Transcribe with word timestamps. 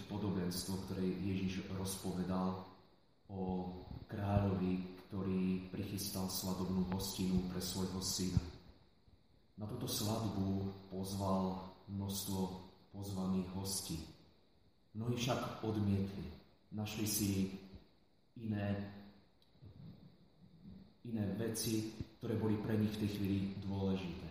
počuť 0.00 0.08
podobenstvo, 0.08 0.72
ktoré 0.88 1.04
Ježiš 1.04 1.68
rozpovedal 1.76 2.64
o 3.28 3.68
kráľovi, 4.08 4.96
ktorý 5.04 5.68
prichystal 5.68 6.32
svadobnú 6.32 6.88
hostinu 6.88 7.44
pre 7.52 7.60
svojho 7.60 8.00
syna. 8.00 8.40
Na 9.60 9.68
túto 9.68 9.84
svadbu 9.84 10.72
pozval 10.88 11.68
množstvo 11.92 12.40
pozvaných 12.96 13.48
hostí. 13.52 14.00
Mnohí 14.96 15.20
však 15.20 15.60
odmietli. 15.68 16.32
Našli 16.72 17.04
si 17.06 17.30
iné, 18.40 18.72
iné 21.04 21.24
veci, 21.36 21.92
ktoré 22.18 22.40
boli 22.40 22.56
pre 22.56 22.80
nich 22.80 22.96
v 22.96 23.04
tej 23.04 23.10
chvíli 23.20 23.38
dôležité. 23.68 24.28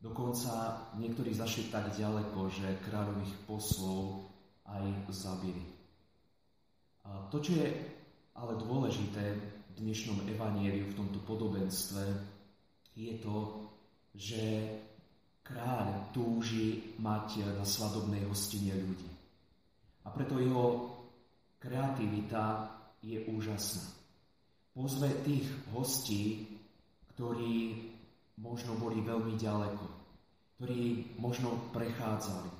Dokonca 0.00 0.88
niektorí 0.96 1.36
zašli 1.36 1.68
tak 1.68 1.92
ďaleko, 1.92 2.48
že 2.48 2.80
kráľových 2.88 3.34
poslov 3.44 4.30
aj 4.68 4.84
zabili. 5.14 5.64
A 7.06 7.26
to, 7.32 7.40
čo 7.40 7.56
je 7.56 7.68
ale 8.36 8.56
dôležité 8.56 9.36
v 9.36 9.42
dnešnom 9.80 10.24
evanieliu, 10.28 10.88
v 10.90 10.98
tomto 10.98 11.20
podobenstve, 11.26 12.04
je 12.96 13.12
to, 13.20 13.36
že 14.14 14.42
kráľ 15.42 16.12
túži 16.14 16.94
mať 17.00 17.42
na 17.58 17.66
svadobnej 17.66 18.22
hostine 18.28 18.76
ľudí. 18.76 19.10
A 20.06 20.12
preto 20.14 20.38
jeho 20.38 20.94
kreativita 21.60 22.70
je 23.04 23.24
úžasná. 23.28 23.84
Pozve 24.70 25.10
tých 25.26 25.44
hostí, 25.74 26.46
ktorí 27.12 27.76
možno 28.40 28.78
boli 28.80 29.02
veľmi 29.04 29.34
ďaleko, 29.36 29.84
ktorí 30.56 31.12
možno 31.20 31.68
prechádzali. 31.74 32.59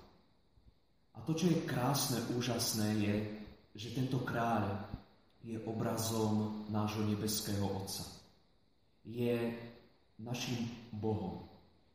A 1.21 1.29
to, 1.29 1.37
čo 1.37 1.53
je 1.53 1.69
krásne, 1.69 2.17
úžasné, 2.33 2.89
je, 2.97 3.17
že 3.77 3.93
tento 3.93 4.25
kráľ 4.25 4.89
je 5.45 5.61
obrazom 5.69 6.65
nášho 6.73 7.05
nebeského 7.05 7.61
Otca. 7.61 8.09
Je 9.05 9.53
našim 10.17 10.65
Bohom, 10.97 11.45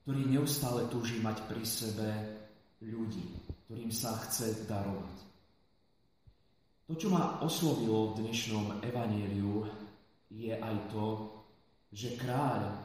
ktorý 0.06 0.30
neustále 0.30 0.86
túži 0.94 1.18
mať 1.26 1.42
pri 1.50 1.66
sebe 1.66 2.10
ľudí, 2.86 3.26
ktorým 3.66 3.90
sa 3.90 4.14
chce 4.30 4.70
darovať. 4.70 5.18
To, 6.86 6.94
čo 6.94 7.10
ma 7.10 7.42
oslovilo 7.42 8.14
v 8.14 8.30
dnešnom 8.30 8.86
evanieliu, 8.86 9.66
je 10.30 10.54
aj 10.54 10.94
to, 10.94 11.34
že 11.90 12.14
kráľ 12.14 12.78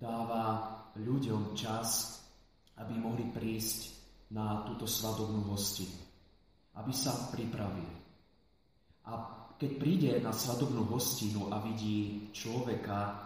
dáva 0.00 0.44
ľuďom 0.96 1.52
čas, 1.52 2.24
aby 2.80 2.96
mohli 2.96 3.28
prísť 3.28 3.97
na 4.32 4.64
túto 4.68 4.84
svadobnú 4.84 5.48
hostinu, 5.48 5.96
aby 6.76 6.92
sa 6.92 7.32
pripravili. 7.32 7.96
A 9.08 9.12
keď 9.56 9.70
príde 9.80 10.12
na 10.20 10.30
svadobnú 10.30 10.84
hostinu 10.86 11.48
a 11.48 11.58
vidí 11.64 12.28
človeka, 12.36 13.16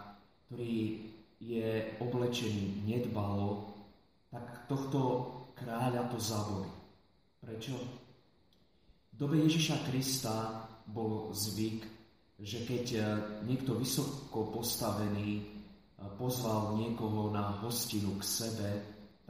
ktorý 0.47 1.05
je 1.43 1.99
oblečený 1.99 2.87
nedbalo, 2.87 3.75
tak 4.31 4.65
tohto 4.65 4.99
kráľa 5.53 6.07
to 6.09 6.17
zabolí. 6.17 6.71
Prečo? 7.43 7.75
V 9.13 9.15
dobe 9.19 9.43
Ježiša 9.43 9.85
Krista 9.85 10.65
bol 10.87 11.35
zvyk, 11.35 11.85
že 12.39 12.65
keď 12.65 12.85
niekto 13.45 13.77
vysoko 13.77 14.49
postavený 14.49 15.53
pozval 16.17 16.79
niekoho 16.79 17.29
na 17.29 17.61
hostinu 17.61 18.17
k 18.19 18.23
sebe, 18.23 18.69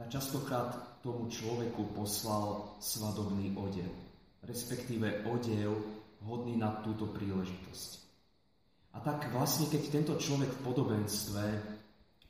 tak 0.04 0.20
častokrát 0.20 1.00
tomu 1.00 1.32
človeku 1.32 1.96
poslal 1.96 2.76
svadobný 2.76 3.56
odev, 3.56 3.88
respektíve 4.44 5.24
odev 5.24 5.80
hodný 6.28 6.60
na 6.60 6.76
túto 6.84 7.08
príležitosť. 7.08 7.90
A 8.92 9.00
tak 9.00 9.32
vlastne, 9.32 9.64
keď 9.72 9.82
tento 9.88 10.14
človek 10.20 10.52
v 10.52 10.60
podobenstve 10.60 11.42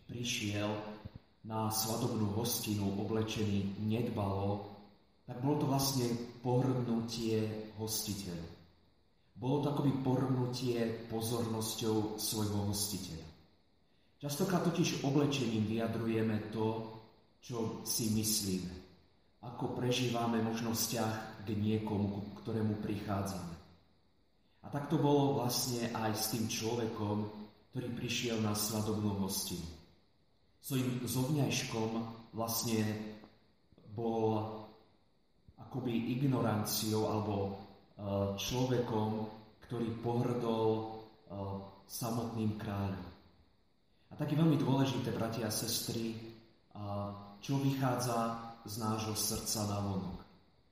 prišiel 0.06 0.70
na 1.50 1.66
svadobnú 1.66 2.30
hostinu 2.38 2.94
oblečený 2.94 3.82
nedbalo, 3.82 4.70
tak 5.26 5.42
bolo 5.42 5.58
to 5.58 5.66
vlastne 5.66 6.06
pornutie 6.46 7.74
hostiteľa. 7.74 8.54
Bolo 9.34 9.66
to 9.66 9.74
akoby 9.74 9.92
pornutie 9.98 10.78
pozornosťou 11.10 12.22
svojho 12.22 12.70
hostiteľa. 12.70 13.26
Častokrát 14.22 14.62
totiž 14.62 15.02
oblečením 15.02 15.66
vyjadrujeme 15.66 16.54
to, 16.54 16.94
čo 17.44 17.84
si 17.84 18.08
myslíme. 18.16 18.72
Ako 19.44 19.76
prežívame 19.76 20.40
možno 20.40 20.72
vzťah 20.72 21.44
k 21.44 21.48
niekomu, 21.52 22.24
k 22.24 22.40
ktorému 22.40 22.80
prichádzame. 22.80 23.54
A 24.64 24.66
tak 24.72 24.88
to 24.88 24.96
bolo 24.96 25.36
vlastne 25.36 25.92
aj 25.92 26.16
s 26.16 26.32
tým 26.32 26.48
človekom, 26.48 27.28
ktorý 27.68 27.88
prišiel 27.92 28.40
na 28.40 28.56
svadobnú 28.56 29.20
hostinu. 29.20 29.68
Svojím 30.64 31.04
zovňajškom 31.04 31.90
vlastne 32.32 32.80
bol 33.92 34.64
akoby 35.60 36.16
ignoranciou 36.16 37.04
alebo 37.12 37.36
e, 37.44 37.50
človekom, 38.40 39.28
ktorý 39.68 40.00
pohrdol 40.00 40.68
e, 40.72 40.84
samotným 41.84 42.56
kráľom. 42.56 43.04
A 44.08 44.12
tak 44.16 44.32
je 44.32 44.40
veľmi 44.40 44.56
dôležité, 44.56 45.12
bratia 45.12 45.52
a 45.52 45.52
sestry, 45.52 46.16
čo 47.44 47.60
vychádza 47.60 48.40
z 48.64 48.74
nášho 48.80 49.12
srdca 49.12 49.68
na 49.68 49.78
vonok. 49.84 50.24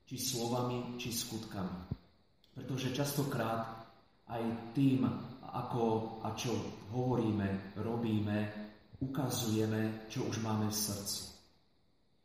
Či 0.09 0.17
slovami, 0.17 0.97
či 0.97 1.13
skutkami. 1.13 2.01
Pretože 2.49 2.97
častokrát 2.97 3.85
aj 4.25 4.73
tým, 4.73 5.05
ako 5.53 6.17
a 6.25 6.33
čo 6.33 6.57
hovoríme, 6.89 7.77
robíme, 7.77 8.37
ukazujeme, 9.05 10.09
čo 10.09 10.25
už 10.25 10.41
máme 10.41 10.73
v 10.73 10.73
srdci. 10.73 11.29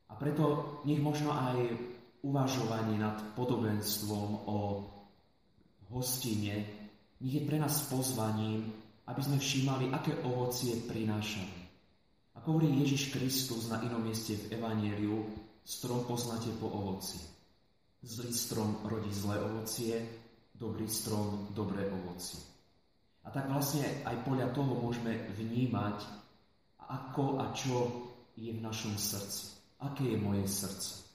A 0.08 0.16
preto 0.16 0.80
nech 0.88 1.04
možno 1.04 1.36
aj 1.36 1.68
uvažovanie 2.24 2.96
nad 2.96 3.20
podobenstvom 3.36 4.48
o 4.48 4.58
hostine, 5.92 6.64
nech 7.20 7.34
je 7.36 7.44
pre 7.44 7.60
nás 7.60 7.84
pozvaním, 7.92 8.72
aby 9.04 9.20
sme 9.20 9.36
všímali, 9.36 9.92
aké 9.92 10.16
ovocie 10.24 10.80
prinášame. 10.88 11.67
Ako 12.38 12.54
hovorí 12.54 12.70
Ježiš 12.86 13.10
Kristus 13.10 13.66
na 13.66 13.82
inom 13.82 13.98
mieste 13.98 14.38
v 14.38 14.54
Evangeliu, 14.54 15.26
strom 15.66 16.06
poznáte 16.06 16.54
po 16.62 16.70
ovoci. 16.70 17.18
Zlý 17.98 18.30
strom 18.30 18.78
rodí 18.86 19.10
zlé 19.10 19.42
ovocie, 19.42 20.06
dobrý 20.54 20.86
strom 20.86 21.50
dobré 21.50 21.90
ovocie. 21.90 22.38
A 23.26 23.34
tak 23.34 23.50
vlastne 23.50 23.90
aj 24.06 24.22
podľa 24.22 24.54
toho 24.54 24.70
môžeme 24.70 25.18
vnímať, 25.34 25.98
ako 26.86 27.42
a 27.42 27.50
čo 27.58 28.06
je 28.38 28.54
v 28.54 28.62
našom 28.62 28.94
srdci. 28.94 29.58
Aké 29.82 30.14
je 30.14 30.22
moje 30.22 30.46
srdce. 30.46 31.10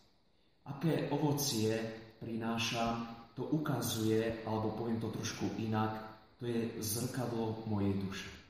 Aké 0.67 1.07
ovocie 1.07 1.71
prinášam, 2.19 3.07
to 3.31 3.47
ukazuje, 3.47 4.43
alebo 4.43 4.75
poviem 4.75 4.99
to 4.99 5.07
trošku 5.07 5.55
inak, 5.55 6.03
to 6.35 6.51
je 6.51 6.67
zrkadlo 6.83 7.63
mojej 7.71 7.95
duše. 7.95 8.42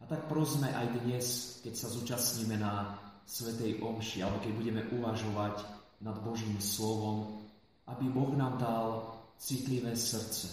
A 0.00 0.04
tak 0.04 0.28
prosme 0.28 0.68
aj 0.70 0.86
dnes, 1.02 1.26
keď 1.64 1.74
sa 1.74 1.88
zúčastníme 1.88 2.60
na 2.60 2.96
Svetej 3.26 3.82
Omši, 3.82 4.22
alebo 4.22 4.38
keď 4.44 4.52
budeme 4.54 4.82
uvažovať 4.92 5.66
nad 6.04 6.16
Božím 6.22 6.60
slovom, 6.60 7.42
aby 7.88 8.06
Boh 8.12 8.34
nám 8.36 8.60
dal 8.60 9.16
citlivé 9.40 9.96
srdce, 9.96 10.52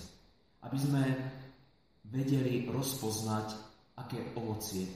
aby 0.63 0.77
sme 0.79 1.03
vedeli 2.07 2.65
rozpoznať, 2.69 3.53
aké 3.99 4.33
ovocie 4.33 4.89